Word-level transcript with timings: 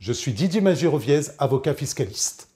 Je 0.00 0.14
suis 0.14 0.32
Didier 0.32 0.62
Magiroviez, 0.62 1.20
avocat 1.38 1.74
fiscaliste. 1.74 2.48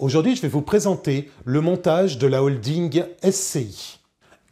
Aujourd'hui, 0.00 0.34
je 0.34 0.42
vais 0.42 0.48
vous 0.48 0.60
présenter 0.60 1.30
le 1.44 1.60
montage 1.60 2.18
de 2.18 2.26
la 2.26 2.42
holding 2.42 3.04
SCI. 3.22 4.00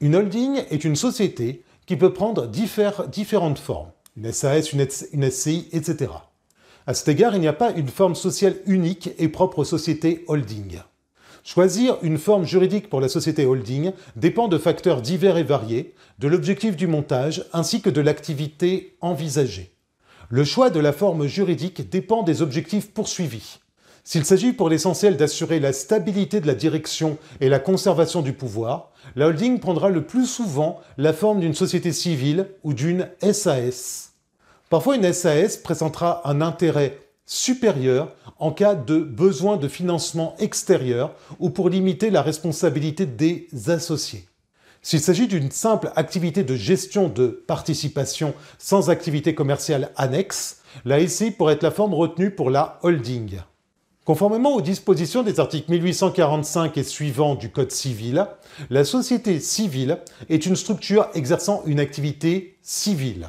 Une 0.00 0.14
holding 0.14 0.62
est 0.70 0.84
une 0.84 0.94
société 0.94 1.64
qui 1.86 1.96
peut 1.96 2.12
prendre 2.12 2.46
différentes 2.46 3.58
formes, 3.58 3.90
une 4.16 4.30
SAS, 4.30 4.72
une, 4.72 5.30
SCI, 5.30 5.68
etc. 5.72 6.12
À 6.86 6.94
cet 6.94 7.08
égard, 7.08 7.34
il 7.34 7.40
n'y 7.40 7.48
a 7.48 7.52
pas 7.52 7.72
une 7.72 7.88
forme 7.88 8.14
sociale 8.14 8.54
unique 8.66 9.10
et 9.18 9.26
propre 9.26 9.58
aux 9.58 9.64
sociétés 9.64 10.24
holding. 10.28 10.78
Choisir 11.42 11.96
une 12.02 12.18
forme 12.18 12.44
juridique 12.44 12.88
pour 12.88 13.00
la 13.00 13.08
société 13.08 13.46
holding 13.46 13.90
dépend 14.14 14.46
de 14.46 14.58
facteurs 14.58 15.02
divers 15.02 15.38
et 15.38 15.42
variés, 15.42 15.92
de 16.20 16.28
l'objectif 16.28 16.76
du 16.76 16.86
montage 16.86 17.46
ainsi 17.52 17.82
que 17.82 17.90
de 17.90 18.00
l'activité 18.00 18.96
envisagée. 19.00 19.72
Le 20.30 20.44
choix 20.44 20.68
de 20.68 20.78
la 20.78 20.92
forme 20.92 21.26
juridique 21.26 21.88
dépend 21.88 22.22
des 22.22 22.42
objectifs 22.42 22.92
poursuivis. 22.92 23.60
S'il 24.04 24.26
s'agit 24.26 24.52
pour 24.52 24.68
l'essentiel 24.68 25.16
d'assurer 25.16 25.58
la 25.58 25.72
stabilité 25.72 26.42
de 26.42 26.46
la 26.46 26.54
direction 26.54 27.16
et 27.40 27.48
la 27.48 27.58
conservation 27.58 28.20
du 28.20 28.34
pouvoir, 28.34 28.92
la 29.16 29.28
holding 29.28 29.58
prendra 29.58 29.88
le 29.88 30.04
plus 30.04 30.26
souvent 30.26 30.80
la 30.98 31.14
forme 31.14 31.40
d'une 31.40 31.54
société 31.54 31.92
civile 31.92 32.46
ou 32.62 32.74
d'une 32.74 33.08
SAS. 33.22 34.12
Parfois, 34.68 34.96
une 34.96 35.10
SAS 35.14 35.56
présentera 35.56 36.20
un 36.28 36.42
intérêt 36.42 36.98
supérieur 37.24 38.14
en 38.38 38.52
cas 38.52 38.74
de 38.74 38.98
besoin 38.98 39.56
de 39.56 39.66
financement 39.68 40.34
extérieur 40.38 41.14
ou 41.38 41.48
pour 41.48 41.70
limiter 41.70 42.10
la 42.10 42.20
responsabilité 42.20 43.06
des 43.06 43.48
associés. 43.68 44.27
S'il 44.88 45.00
s'agit 45.00 45.28
d'une 45.28 45.50
simple 45.50 45.92
activité 45.96 46.44
de 46.44 46.56
gestion 46.56 47.10
de 47.10 47.26
participation 47.26 48.32
sans 48.56 48.88
activité 48.88 49.34
commerciale 49.34 49.90
annexe, 49.96 50.62
la 50.86 51.06
SCI 51.06 51.30
pourrait 51.30 51.56
être 51.56 51.62
la 51.62 51.70
forme 51.70 51.92
retenue 51.92 52.30
pour 52.30 52.48
la 52.48 52.78
holding. 52.82 53.38
Conformément 54.06 54.54
aux 54.54 54.62
dispositions 54.62 55.22
des 55.22 55.40
articles 55.40 55.70
1845 55.70 56.78
et 56.78 56.84
suivants 56.84 57.34
du 57.34 57.50
Code 57.50 57.70
civil, 57.70 58.28
la 58.70 58.82
société 58.82 59.40
civile 59.40 59.98
est 60.30 60.46
une 60.46 60.56
structure 60.56 61.08
exerçant 61.12 61.62
une 61.66 61.80
activité 61.80 62.56
civile. 62.62 63.28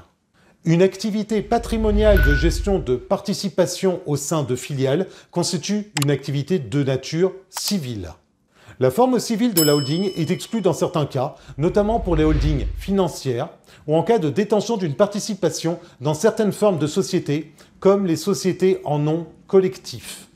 Une 0.64 0.82
activité 0.82 1.42
patrimoniale 1.42 2.24
de 2.26 2.36
gestion 2.36 2.80
de 2.80 2.96
participation 2.96 4.00
au 4.06 4.16
sein 4.16 4.44
de 4.44 4.56
filiales 4.56 5.08
constitue 5.30 5.92
une 6.02 6.10
activité 6.10 6.58
de 6.58 6.84
nature 6.84 7.34
civile. 7.50 8.12
La 8.82 8.92
forme 8.92 9.20
civile 9.20 9.54
de 9.54 9.62
la 9.62 9.76
holding 9.76 10.10
est 10.16 10.32
exclue 10.32 10.62
dans 10.62 10.72
certains 10.72 11.06
cas, 11.06 11.36
notamment 11.58 12.00
pour 12.00 12.16
les 12.16 12.24
holdings 12.24 12.66
financières 12.78 13.50
ou 13.88 13.98
en 13.98 14.04
cas 14.04 14.20
de 14.20 14.30
détention 14.30 14.78
d'une 14.78 14.94
participation 14.94 15.80
dans 16.00 16.14
certaines 16.14 16.54
formes 16.54 16.80
de 16.80 16.88
sociétés, 16.88 17.52
comme 17.82 18.06
les 18.06 18.16
sociétés 18.16 18.80
en 18.86 18.98
nom 18.98 19.28
collectif. 19.48 20.30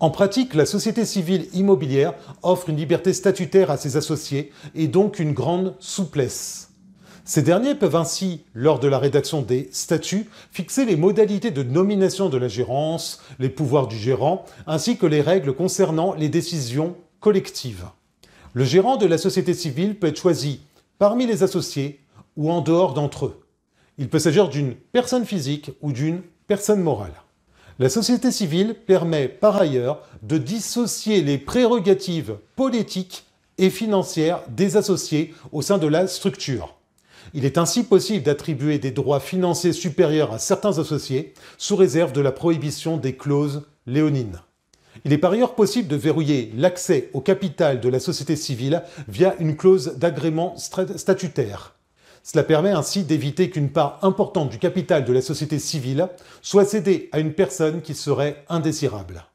En 0.00 0.10
pratique, 0.10 0.54
la 0.54 0.66
société 0.66 1.04
civile 1.04 1.46
immobilière 1.54 2.14
offre 2.42 2.68
une 2.68 2.78
liberté 2.78 3.12
statutaire 3.12 3.70
à 3.70 3.76
ses 3.76 3.96
associés 3.96 4.50
et 4.74 4.88
donc 4.88 5.20
une 5.20 5.32
grande 5.32 5.76
souplesse. 5.78 6.72
Ces 7.24 7.42
derniers 7.42 7.76
peuvent 7.76 7.94
ainsi, 7.94 8.42
lors 8.54 8.80
de 8.80 8.88
la 8.88 8.98
rédaction 8.98 9.40
des 9.40 9.68
statuts, 9.70 10.28
fixer 10.50 10.84
les 10.84 10.96
modalités 10.96 11.52
de 11.52 11.62
nomination 11.62 12.28
de 12.28 12.38
la 12.38 12.48
gérance, 12.48 13.22
les 13.38 13.48
pouvoirs 13.50 13.86
du 13.86 13.96
gérant, 13.96 14.44
ainsi 14.66 14.98
que 14.98 15.06
les 15.06 15.20
règles 15.20 15.54
concernant 15.54 16.12
les 16.14 16.28
décisions 16.28 16.96
collective. 17.24 17.86
Le 18.52 18.64
gérant 18.64 18.98
de 18.98 19.06
la 19.06 19.16
société 19.16 19.54
civile 19.54 19.98
peut 19.98 20.08
être 20.08 20.20
choisi 20.20 20.60
parmi 20.98 21.26
les 21.26 21.42
associés 21.42 22.00
ou 22.36 22.50
en 22.50 22.60
dehors 22.60 22.92
d'entre 22.92 23.24
eux. 23.24 23.40
Il 23.96 24.10
peut 24.10 24.18
s'agir 24.18 24.50
d'une 24.50 24.74
personne 24.74 25.24
physique 25.24 25.70
ou 25.80 25.90
d'une 25.90 26.20
personne 26.46 26.82
morale. 26.82 27.14
La 27.78 27.88
société 27.88 28.30
civile 28.30 28.74
permet 28.74 29.26
par 29.26 29.56
ailleurs 29.56 30.02
de 30.22 30.36
dissocier 30.36 31.22
les 31.22 31.38
prérogatives 31.38 32.36
politiques 32.56 33.24
et 33.56 33.70
financières 33.70 34.42
des 34.48 34.76
associés 34.76 35.32
au 35.50 35.62
sein 35.62 35.78
de 35.78 35.86
la 35.86 36.06
structure. 36.06 36.74
Il 37.32 37.46
est 37.46 37.56
ainsi 37.56 37.84
possible 37.84 38.22
d'attribuer 38.22 38.78
des 38.78 38.90
droits 38.90 39.18
financiers 39.18 39.72
supérieurs 39.72 40.34
à 40.34 40.38
certains 40.38 40.78
associés 40.78 41.32
sous 41.56 41.76
réserve 41.76 42.12
de 42.12 42.20
la 42.20 42.32
prohibition 42.32 42.98
des 42.98 43.16
clauses 43.16 43.62
léonines. 43.86 44.42
Il 45.06 45.12
est 45.12 45.18
par 45.18 45.32
ailleurs 45.32 45.54
possible 45.54 45.88
de 45.88 45.96
verrouiller 45.96 46.50
l'accès 46.56 47.10
au 47.12 47.20
capital 47.20 47.78
de 47.80 47.88
la 47.90 48.00
société 48.00 48.36
civile 48.36 48.82
via 49.06 49.34
une 49.38 49.54
clause 49.54 49.98
d'agrément 49.98 50.54
statutaire. 50.56 51.74
Cela 52.22 52.42
permet 52.42 52.70
ainsi 52.70 53.04
d'éviter 53.04 53.50
qu'une 53.50 53.68
part 53.68 53.98
importante 54.00 54.48
du 54.48 54.58
capital 54.58 55.04
de 55.04 55.12
la 55.12 55.20
société 55.20 55.58
civile 55.58 56.08
soit 56.40 56.64
cédée 56.64 57.10
à 57.12 57.20
une 57.20 57.34
personne 57.34 57.82
qui 57.82 57.92
serait 57.94 58.44
indésirable. 58.48 59.26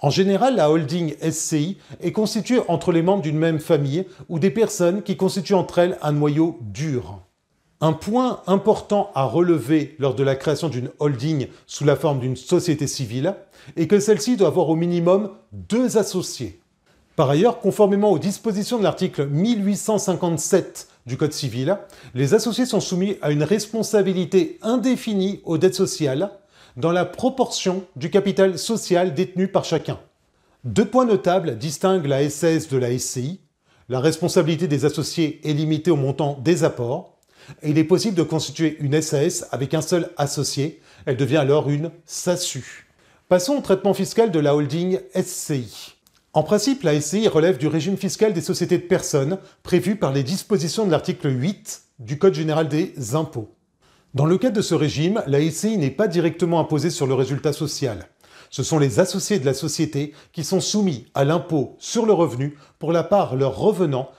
En 0.00 0.10
général, 0.10 0.56
la 0.56 0.70
holding 0.70 1.14
SCI 1.30 1.78
est 2.02 2.12
constituée 2.12 2.60
entre 2.68 2.92
les 2.92 3.00
membres 3.00 3.22
d'une 3.22 3.38
même 3.38 3.60
famille 3.60 4.04
ou 4.28 4.38
des 4.38 4.50
personnes 4.50 5.02
qui 5.02 5.16
constituent 5.16 5.54
entre 5.54 5.78
elles 5.78 5.96
un 6.02 6.12
noyau 6.12 6.58
dur. 6.60 7.22
Un 7.80 7.92
point 7.92 8.40
important 8.46 9.10
à 9.14 9.24
relever 9.24 9.96
lors 9.98 10.14
de 10.14 10.22
la 10.22 10.36
création 10.36 10.68
d'une 10.68 10.90
holding 11.00 11.48
sous 11.66 11.84
la 11.84 11.96
forme 11.96 12.20
d'une 12.20 12.36
société 12.36 12.86
civile 12.86 13.34
est 13.76 13.88
que 13.88 13.98
celle-ci 13.98 14.36
doit 14.36 14.48
avoir 14.48 14.68
au 14.68 14.76
minimum 14.76 15.30
deux 15.52 15.98
associés. 15.98 16.60
Par 17.16 17.30
ailleurs, 17.30 17.60
conformément 17.60 18.10
aux 18.10 18.18
dispositions 18.18 18.78
de 18.78 18.82
l'article 18.84 19.26
1857 19.26 20.88
du 21.06 21.16
Code 21.16 21.32
civil, 21.32 21.76
les 22.14 22.34
associés 22.34 22.66
sont 22.66 22.80
soumis 22.80 23.16
à 23.22 23.30
une 23.30 23.42
responsabilité 23.42 24.58
indéfinie 24.62 25.40
aux 25.44 25.58
dettes 25.58 25.74
sociales 25.74 26.30
dans 26.76 26.92
la 26.92 27.04
proportion 27.04 27.84
du 27.96 28.10
capital 28.10 28.58
social 28.58 29.14
détenu 29.14 29.48
par 29.48 29.64
chacun. 29.64 29.98
Deux 30.64 30.86
points 30.86 31.04
notables 31.04 31.58
distinguent 31.58 32.06
la 32.06 32.28
SAS 32.30 32.68
de 32.68 32.78
la 32.78 32.96
SCI. 32.98 33.40
La 33.88 34.00
responsabilité 34.00 34.66
des 34.66 34.84
associés 34.84 35.40
est 35.44 35.52
limitée 35.52 35.90
au 35.90 35.96
montant 35.96 36.38
des 36.42 36.64
apports 36.64 37.13
il 37.62 37.78
est 37.78 37.84
possible 37.84 38.16
de 38.16 38.22
constituer 38.22 38.76
une 38.80 39.00
SAS 39.00 39.46
avec 39.50 39.74
un 39.74 39.82
seul 39.82 40.10
associé. 40.16 40.80
Elle 41.06 41.16
devient 41.16 41.38
alors 41.38 41.70
une 41.70 41.90
SASU. 42.06 42.88
Passons 43.28 43.56
au 43.56 43.60
traitement 43.60 43.94
fiscal 43.94 44.30
de 44.30 44.38
la 44.38 44.54
holding 44.54 45.00
SCI. 45.14 45.94
En 46.32 46.42
principe, 46.42 46.82
la 46.82 47.00
SCI 47.00 47.28
relève 47.28 47.58
du 47.58 47.68
régime 47.68 47.96
fiscal 47.96 48.32
des 48.32 48.40
sociétés 48.40 48.78
de 48.78 48.82
personnes 48.82 49.38
prévu 49.62 49.96
par 49.96 50.12
les 50.12 50.22
dispositions 50.22 50.84
de 50.84 50.90
l'article 50.90 51.30
8 51.30 51.82
du 52.00 52.18
Code 52.18 52.34
général 52.34 52.68
des 52.68 53.14
impôts. 53.14 53.54
Dans 54.14 54.26
le 54.26 54.38
cadre 54.38 54.56
de 54.56 54.62
ce 54.62 54.74
régime, 54.74 55.22
la 55.26 55.40
SCI 55.40 55.78
n'est 55.78 55.90
pas 55.90 56.08
directement 56.08 56.60
imposée 56.60 56.90
sur 56.90 57.06
le 57.06 57.14
résultat 57.14 57.52
social. 57.52 58.08
Ce 58.50 58.62
sont 58.62 58.78
les 58.78 59.00
associés 59.00 59.38
de 59.38 59.46
la 59.46 59.54
société 59.54 60.12
qui 60.32 60.44
sont 60.44 60.60
soumis 60.60 61.06
à 61.14 61.24
l'impôt 61.24 61.76
sur 61.78 62.06
le 62.06 62.12
revenu 62.12 62.56
pour 62.78 62.92
la 62.92 63.02
part 63.02 63.34
leur 63.34 63.56
revenant 63.56 64.10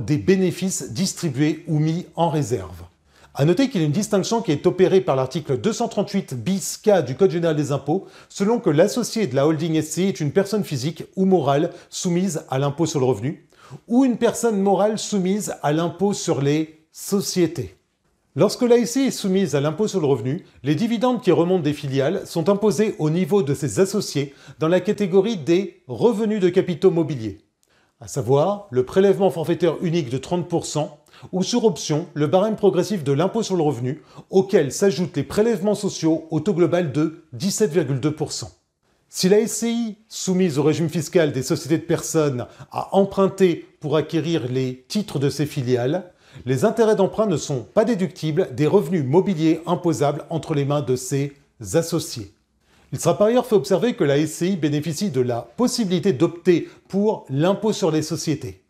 des 0.00 0.18
bénéfices 0.18 0.92
distribués 0.92 1.64
ou 1.66 1.78
mis 1.78 2.06
en 2.16 2.28
réserve. 2.28 2.84
A 3.34 3.44
noter 3.44 3.68
qu'il 3.68 3.80
y 3.80 3.84
a 3.84 3.86
une 3.86 3.92
distinction 3.92 4.42
qui 4.42 4.50
est 4.50 4.66
opérée 4.66 5.00
par 5.00 5.14
l'article 5.14 5.58
238 5.58 6.34
bis 6.34 6.76
K 6.76 7.04
du 7.04 7.14
Code 7.14 7.30
général 7.30 7.54
des 7.54 7.70
impôts, 7.70 8.06
selon 8.28 8.58
que 8.58 8.70
l'associé 8.70 9.28
de 9.28 9.36
la 9.36 9.46
holding 9.46 9.80
SCI 9.80 10.08
est 10.08 10.20
une 10.20 10.32
personne 10.32 10.64
physique 10.64 11.04
ou 11.14 11.24
morale 11.24 11.70
soumise 11.90 12.44
à 12.50 12.58
l'impôt 12.58 12.86
sur 12.86 12.98
le 12.98 13.06
revenu, 13.06 13.46
ou 13.86 14.04
une 14.04 14.16
personne 14.16 14.60
morale 14.60 14.98
soumise 14.98 15.54
à 15.62 15.72
l'impôt 15.72 16.12
sur 16.12 16.42
les 16.42 16.84
sociétés. 16.90 17.76
Lorsque 18.34 18.62
la 18.62 18.84
SCI 18.84 19.06
est 19.06 19.10
soumise 19.12 19.54
à 19.54 19.60
l'impôt 19.60 19.86
sur 19.86 20.00
le 20.00 20.06
revenu, 20.06 20.44
les 20.64 20.74
dividendes 20.74 21.22
qui 21.22 21.30
remontent 21.30 21.62
des 21.62 21.72
filiales 21.72 22.26
sont 22.26 22.48
imposés 22.48 22.96
au 22.98 23.10
niveau 23.10 23.42
de 23.42 23.54
ses 23.54 23.78
associés 23.78 24.34
dans 24.58 24.68
la 24.68 24.80
catégorie 24.80 25.36
des 25.36 25.82
revenus 25.86 26.40
de 26.40 26.48
capitaux 26.48 26.90
mobiliers 26.90 27.38
à 28.00 28.08
savoir 28.08 28.66
le 28.70 28.84
prélèvement 28.84 29.30
forfaitaire 29.30 29.76
unique 29.82 30.10
de 30.10 30.18
30% 30.18 30.88
ou 31.32 31.42
sur 31.42 31.64
option 31.64 32.06
le 32.14 32.26
barème 32.26 32.56
progressif 32.56 33.04
de 33.04 33.12
l'impôt 33.12 33.42
sur 33.42 33.56
le 33.56 33.62
revenu 33.62 34.02
auquel 34.30 34.72
s'ajoutent 34.72 35.16
les 35.16 35.22
prélèvements 35.22 35.74
sociaux 35.74 36.26
au 36.30 36.40
taux 36.40 36.54
global 36.54 36.92
de 36.92 37.24
17,2%. 37.36 38.44
Si 39.12 39.28
la 39.28 39.46
SCI, 39.46 39.98
soumise 40.08 40.58
au 40.58 40.62
régime 40.62 40.88
fiscal 40.88 41.32
des 41.32 41.42
sociétés 41.42 41.78
de 41.78 41.82
personnes, 41.82 42.46
a 42.70 42.94
emprunté 42.96 43.66
pour 43.80 43.96
acquérir 43.96 44.46
les 44.48 44.84
titres 44.88 45.18
de 45.18 45.28
ses 45.28 45.46
filiales, 45.46 46.12
les 46.46 46.64
intérêts 46.64 46.94
d'emprunt 46.94 47.26
ne 47.26 47.36
sont 47.36 47.64
pas 47.74 47.84
déductibles 47.84 48.54
des 48.54 48.68
revenus 48.68 49.04
mobiliers 49.04 49.62
imposables 49.66 50.24
entre 50.30 50.54
les 50.54 50.64
mains 50.64 50.80
de 50.80 50.94
ses 50.94 51.32
associés. 51.74 52.32
Il 52.92 52.98
sera 52.98 53.16
par 53.16 53.28
ailleurs 53.28 53.46
fait 53.46 53.54
observer 53.54 53.94
que 53.94 54.04
la 54.04 54.24
SCI 54.26 54.56
bénéficie 54.56 55.10
de 55.10 55.20
la 55.20 55.42
possibilité 55.56 56.12
d'opter 56.12 56.68
pour 56.88 57.24
l'impôt 57.28 57.72
sur 57.72 57.90
les 57.90 58.02
sociétés. 58.02 58.64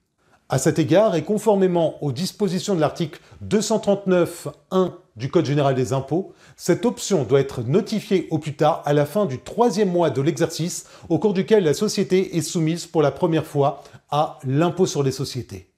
À 0.51 0.59
cet 0.59 0.79
égard, 0.79 1.15
et 1.15 1.23
conformément 1.23 2.03
aux 2.03 2.13
dispositions 2.13 2.75
de 2.75 2.81
l'article 2.81 3.21
239.1 3.47 4.93
du 5.17 5.31
Code 5.31 5.47
général 5.47 5.75
des 5.75 5.93
impôts, 5.93 6.35
cette 6.57 6.85
option 6.85 7.23
doit 7.23 7.41
être 7.41 7.63
notifiée 7.63 8.27
au 8.31 8.39
plus 8.39 8.57
tard 8.57 8.83
à 8.85 8.93
la 8.93 9.07
fin 9.07 9.27
du 9.27 9.39
troisième 9.39 9.91
mois 9.93 10.11
de 10.11 10.21
l'exercice 10.21 10.87
au 11.09 11.19
cours 11.19 11.35
duquel 11.35 11.65
la 11.65 11.73
société 11.73 12.37
est 12.37 12.43
soumise 12.43 12.87
pour 12.87 13.01
la 13.01 13.13
première 13.13 13.47
fois 13.47 13.85
à 14.11 14.39
l'impôt 14.45 14.87
sur 14.87 15.03
les 15.03 15.13
sociétés. 15.13 15.70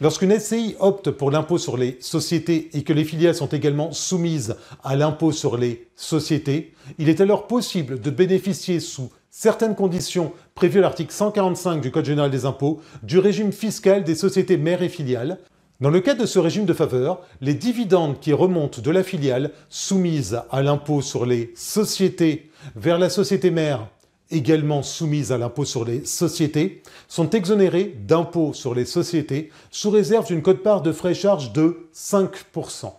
Lorsqu'une 0.00 0.36
SCI 0.36 0.74
opte 0.80 1.12
pour 1.12 1.30
l'impôt 1.30 1.56
sur 1.56 1.76
les 1.76 1.98
sociétés 2.00 2.68
et 2.72 2.82
que 2.82 2.92
les 2.92 3.04
filiales 3.04 3.36
sont 3.36 3.46
également 3.46 3.92
soumises 3.92 4.56
à 4.82 4.96
l'impôt 4.96 5.30
sur 5.30 5.56
les 5.56 5.86
sociétés, 5.94 6.74
il 6.98 7.08
est 7.08 7.20
alors 7.20 7.46
possible 7.46 8.00
de 8.00 8.10
bénéficier 8.10 8.80
sous 8.80 9.12
certaines 9.30 9.76
conditions 9.76 10.32
prévues 10.56 10.80
à 10.80 10.82
l'article 10.82 11.12
145 11.12 11.80
du 11.80 11.92
Code 11.92 12.06
général 12.06 12.32
des 12.32 12.44
impôts 12.44 12.80
du 13.04 13.20
régime 13.20 13.52
fiscal 13.52 14.02
des 14.02 14.16
sociétés 14.16 14.56
mères 14.56 14.82
et 14.82 14.88
filiales. 14.88 15.38
Dans 15.80 15.90
le 15.90 16.00
cas 16.00 16.14
de 16.14 16.26
ce 16.26 16.40
régime 16.40 16.66
de 16.66 16.72
faveur, 16.72 17.20
les 17.40 17.54
dividendes 17.54 18.18
qui 18.18 18.32
remontent 18.32 18.82
de 18.82 18.90
la 18.90 19.04
filiale 19.04 19.52
soumise 19.68 20.40
à 20.50 20.62
l'impôt 20.62 21.02
sur 21.02 21.24
les 21.24 21.52
sociétés 21.54 22.50
vers 22.74 22.98
la 22.98 23.10
société 23.10 23.52
mère 23.52 23.86
également 24.34 24.82
soumises 24.82 25.32
à 25.32 25.38
l'impôt 25.38 25.64
sur 25.64 25.84
les 25.84 26.04
sociétés, 26.04 26.82
sont 27.08 27.30
exonérées 27.30 27.96
d'impôt 28.06 28.52
sur 28.52 28.74
les 28.74 28.84
sociétés 28.84 29.50
sous 29.70 29.90
réserve 29.90 30.26
d'une 30.26 30.42
cote-part 30.42 30.82
de 30.82 30.92
frais 30.92 31.14
charges 31.14 31.52
de 31.52 31.88
5%. 31.94 32.92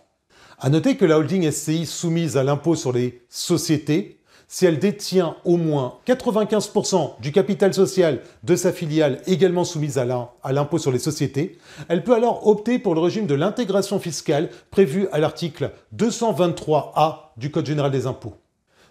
À 0.58 0.70
noter 0.70 0.96
que 0.96 1.04
la 1.04 1.18
holding 1.18 1.50
SCI 1.50 1.84
soumise 1.84 2.36
à 2.36 2.42
l'impôt 2.42 2.74
sur 2.74 2.92
les 2.92 3.20
sociétés, 3.28 4.16
si 4.48 4.64
elle 4.64 4.78
détient 4.78 5.36
au 5.44 5.56
moins 5.56 5.98
95% 6.06 7.20
du 7.20 7.32
capital 7.32 7.74
social 7.74 8.20
de 8.44 8.56
sa 8.56 8.72
filiale 8.72 9.20
également 9.26 9.64
soumise 9.64 9.98
à 9.98 10.06
l'impôt 10.52 10.78
sur 10.78 10.92
les 10.92 10.98
sociétés, 10.98 11.58
elle 11.88 12.04
peut 12.04 12.14
alors 12.14 12.46
opter 12.46 12.78
pour 12.78 12.94
le 12.94 13.00
régime 13.00 13.26
de 13.26 13.34
l'intégration 13.34 13.98
fiscale 13.98 14.50
prévu 14.70 15.08
à 15.12 15.18
l'article 15.18 15.72
223A 15.96 17.32
du 17.36 17.50
Code 17.50 17.66
général 17.66 17.90
des 17.90 18.06
impôts. 18.06 18.34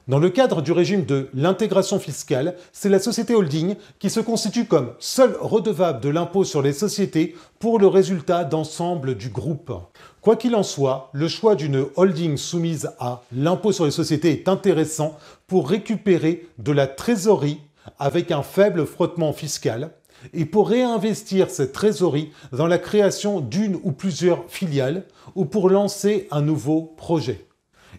Dans 0.07 0.19
le 0.19 0.29
cadre 0.29 0.61
du 0.61 0.71
régime 0.71 1.03
de 1.03 1.29
l'intégration 1.33 1.97
fiscale, 1.97 2.55
c'est 2.71 2.89
la 2.89 2.99
société 2.99 3.33
holding 3.33 3.75
qui 3.97 4.11
se 4.11 4.19
constitue 4.19 4.65
comme 4.65 4.93
seule 4.99 5.35
redevable 5.41 5.99
de 5.99 6.09
l'impôt 6.09 6.43
sur 6.43 6.61
les 6.61 6.73
sociétés 6.73 7.35
pour 7.57 7.79
le 7.79 7.87
résultat 7.87 8.43
d'ensemble 8.43 9.15
du 9.15 9.29
groupe. 9.29 9.73
Quoi 10.21 10.35
qu'il 10.35 10.55
en 10.55 10.61
soit, 10.61 11.09
le 11.13 11.27
choix 11.27 11.55
d'une 11.55 11.87
holding 11.95 12.37
soumise 12.37 12.91
à 12.99 13.23
l'impôt 13.35 13.71
sur 13.71 13.85
les 13.85 13.91
sociétés 13.91 14.29
est 14.29 14.47
intéressant 14.47 15.17
pour 15.47 15.67
récupérer 15.67 16.47
de 16.59 16.71
la 16.71 16.85
trésorerie 16.85 17.61
avec 17.97 18.31
un 18.31 18.43
faible 18.43 18.85
frottement 18.85 19.33
fiscal 19.33 19.89
et 20.35 20.45
pour 20.45 20.69
réinvestir 20.69 21.49
cette 21.49 21.73
trésorerie 21.73 22.31
dans 22.51 22.67
la 22.67 22.77
création 22.77 23.39
d'une 23.41 23.79
ou 23.81 23.91
plusieurs 23.91 24.43
filiales 24.49 25.05
ou 25.33 25.45
pour 25.45 25.67
lancer 25.67 26.27
un 26.29 26.41
nouveau 26.41 26.93
projet. 26.95 27.47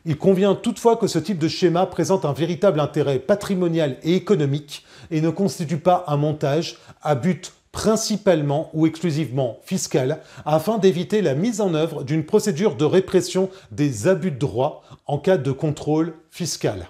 Il 0.09 0.17
convient 0.19 0.55
toutefois 0.55 0.97
que 0.97 1.09
ce 1.09 1.19
type 1.19 1.41
de 1.41 1.49
schéma 1.49 1.85
présente 1.85 2.25
un 2.25 2.33
véritable 2.33 2.79
intérêt 2.79 3.19
patrimonial 3.19 3.97
et 4.05 4.15
économique 4.15 4.85
et 5.11 5.21
ne 5.21 5.31
constitue 5.31 5.79
pas 5.79 6.05
un 6.07 6.17
montage 6.17 6.77
à 7.03 7.17
but 7.17 7.53
principalement 7.73 8.71
ou 8.73 8.87
exclusivement 8.87 9.59
fiscal 9.65 10.21
afin 10.45 10.79
d'éviter 10.79 11.23
la 11.23 11.35
mise 11.35 11.61
en 11.61 11.75
œuvre 11.75 12.05
d'une 12.05 12.25
procédure 12.25 12.77
de 12.77 12.85
répression 12.85 13.51
des 13.73 14.07
abus 14.07 14.31
de 14.31 14.39
droit 14.39 14.85
en 15.07 15.19
cas 15.19 15.39
de 15.39 15.51
contrôle 15.51 16.15
fiscal. 16.31 16.89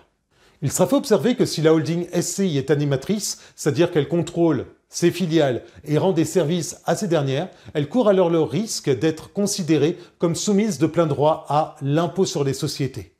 Il 0.60 0.70
sera 0.70 0.86
fait 0.86 0.96
observer 0.96 1.36
que 1.36 1.46
si 1.46 1.62
la 1.62 1.72
holding 1.72 2.06
SCI 2.20 2.58
est 2.58 2.70
animatrice, 2.70 3.40
c'est-à-dire 3.56 3.90
qu'elle 3.90 4.08
contrôle 4.08 4.66
ses 4.88 5.10
filiales 5.10 5.62
et 5.84 5.98
rend 5.98 6.12
des 6.12 6.24
services 6.24 6.80
à 6.84 6.96
ces 6.96 7.08
dernières, 7.08 7.48
elle 7.74 7.88
court 7.88 8.08
alors 8.08 8.30
le 8.30 8.40
risque 8.40 8.90
d'être 8.90 9.32
considérée 9.32 9.98
comme 10.18 10.34
soumise 10.34 10.78
de 10.78 10.86
plein 10.86 11.06
droit 11.06 11.44
à 11.48 11.76
l'impôt 11.82 12.24
sur 12.24 12.44
les 12.44 12.54
sociétés. 12.54 13.12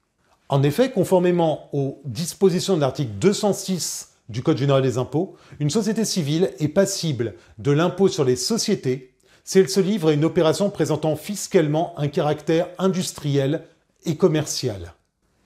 En 0.49 0.63
effet, 0.63 0.91
conformément 0.93 1.69
aux 1.73 2.01
dispositions 2.05 2.77
de 2.77 2.81
l'article 2.81 3.13
206 3.21 4.13
du 4.29 4.43
Code 4.43 4.59
général 4.59 4.83
des 4.83 4.99
impôts, 4.99 5.37
une 5.59 5.71
société 5.71 6.05
civile 6.05 6.53
est 6.59 6.69
passible 6.69 7.35
de 7.59 7.73
l'impôt 7.73 8.09
sur 8.09 8.25
les 8.25 8.37
sociétés 8.37 9.13
si 9.45 9.59
elle 9.59 9.69
se 9.69 9.81
livre 9.81 10.09
à 10.09 10.13
une 10.13 10.25
opération 10.25 10.71
présentant 10.71 11.15
fiscalement 11.15 11.95
un 11.99 12.09
caractère 12.09 12.69
industriel 12.79 13.63
et 14.05 14.17
commercial. 14.17 14.95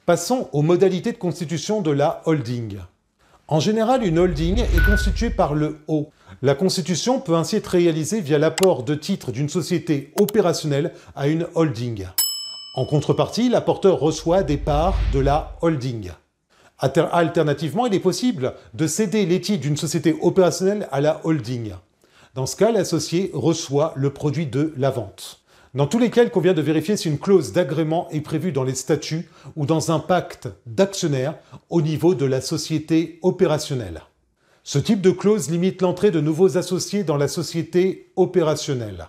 Passons 0.06 0.48
aux 0.52 0.62
modalités 0.62 1.12
de 1.12 1.18
constitution 1.18 1.82
de 1.82 1.90
la 1.90 2.22
holding. 2.24 2.78
En 3.50 3.58
général, 3.58 4.06
une 4.06 4.20
holding 4.20 4.60
est 4.60 4.84
constituée 4.86 5.28
par 5.28 5.54
le 5.54 5.80
haut. 5.88 6.10
La 6.40 6.54
constitution 6.54 7.18
peut 7.18 7.34
ainsi 7.34 7.56
être 7.56 7.66
réalisée 7.66 8.20
via 8.20 8.38
l'apport 8.38 8.84
de 8.84 8.94
titres 8.94 9.32
d'une 9.32 9.48
société 9.48 10.12
opérationnelle 10.20 10.92
à 11.16 11.26
une 11.26 11.48
holding. 11.56 12.06
En 12.76 12.84
contrepartie, 12.84 13.48
l'apporteur 13.48 13.98
reçoit 13.98 14.44
des 14.44 14.56
parts 14.56 14.96
de 15.12 15.18
la 15.18 15.56
holding. 15.62 16.12
Alternativement, 16.78 17.86
il 17.86 17.94
est 17.94 17.98
possible 17.98 18.54
de 18.74 18.86
céder 18.86 19.26
les 19.26 19.40
titres 19.40 19.62
d'une 19.62 19.76
société 19.76 20.16
opérationnelle 20.22 20.88
à 20.92 21.00
la 21.00 21.20
holding. 21.24 21.72
Dans 22.36 22.46
ce 22.46 22.54
cas, 22.54 22.70
l'associé 22.70 23.32
reçoit 23.34 23.94
le 23.96 24.10
produit 24.10 24.46
de 24.46 24.72
la 24.76 24.90
vente. 24.90 25.39
Dans 25.72 25.86
tous 25.86 26.00
les 26.00 26.10
cas, 26.10 26.24
il 26.24 26.30
convient 26.30 26.52
de 26.52 26.62
vérifier 26.62 26.96
si 26.96 27.08
une 27.08 27.18
clause 27.18 27.52
d'agrément 27.52 28.08
est 28.10 28.22
prévue 28.22 28.50
dans 28.50 28.64
les 28.64 28.74
statuts 28.74 29.28
ou 29.54 29.66
dans 29.66 29.92
un 29.92 30.00
pacte 30.00 30.48
d'actionnaires 30.66 31.36
au 31.68 31.80
niveau 31.80 32.16
de 32.16 32.24
la 32.24 32.40
société 32.40 33.20
opérationnelle. 33.22 34.02
Ce 34.64 34.80
type 34.80 35.00
de 35.00 35.12
clause 35.12 35.48
limite 35.48 35.80
l'entrée 35.80 36.10
de 36.10 36.20
nouveaux 36.20 36.58
associés 36.58 37.04
dans 37.04 37.16
la 37.16 37.28
société 37.28 38.10
opérationnelle. 38.16 39.06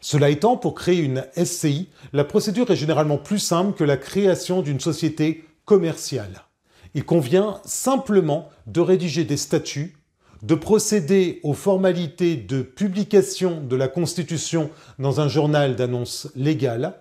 Cela 0.00 0.30
étant, 0.30 0.56
pour 0.56 0.74
créer 0.74 1.00
une 1.00 1.26
SCI, 1.36 1.90
la 2.14 2.24
procédure 2.24 2.70
est 2.70 2.76
généralement 2.76 3.18
plus 3.18 3.38
simple 3.38 3.76
que 3.76 3.84
la 3.84 3.98
création 3.98 4.62
d'une 4.62 4.80
société 4.80 5.44
commerciale. 5.66 6.46
Il 6.94 7.04
convient 7.04 7.60
simplement 7.66 8.48
de 8.66 8.80
rédiger 8.80 9.24
des 9.24 9.36
statuts 9.36 9.99
de 10.42 10.54
procéder 10.54 11.40
aux 11.42 11.52
formalités 11.52 12.36
de 12.36 12.62
publication 12.62 13.60
de 13.60 13.76
la 13.76 13.88
Constitution 13.88 14.70
dans 14.98 15.20
un 15.20 15.28
journal 15.28 15.76
d'annonce 15.76 16.28
légale 16.34 16.94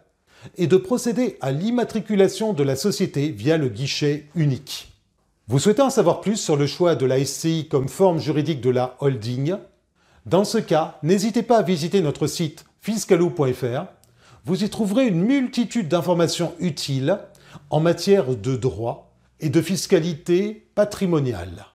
et 0.57 0.67
de 0.67 0.77
procéder 0.77 1.37
à 1.41 1.51
l'immatriculation 1.51 2.53
de 2.53 2.63
la 2.63 2.75
société 2.75 3.29
via 3.29 3.57
le 3.57 3.69
guichet 3.69 4.27
unique. 4.35 4.93
Vous 5.47 5.59
souhaitez 5.59 5.81
en 5.81 5.89
savoir 5.89 6.21
plus 6.21 6.37
sur 6.37 6.57
le 6.57 6.67
choix 6.67 6.95
de 6.95 7.05
la 7.05 7.23
SCI 7.23 7.67
comme 7.69 7.89
forme 7.89 8.19
juridique 8.19 8.61
de 8.61 8.69
la 8.69 8.95
holding? 8.99 9.55
Dans 10.25 10.43
ce 10.43 10.59
cas, 10.59 10.99
n'hésitez 11.01 11.43
pas 11.43 11.57
à 11.57 11.63
visiter 11.63 12.01
notre 12.01 12.27
site 12.27 12.65
fiscalo.fr. 12.81 13.85
Vous 14.45 14.63
y 14.63 14.69
trouverez 14.69 15.07
une 15.07 15.23
multitude 15.23 15.87
d'informations 15.87 16.53
utiles 16.59 17.19
en 17.69 17.79
matière 17.79 18.35
de 18.35 18.55
droit 18.55 19.11
et 19.39 19.49
de 19.49 19.61
fiscalité 19.61 20.67
patrimoniale. 20.75 21.65